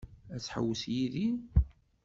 [0.33, 1.29] Ad tḥewwes yid-i?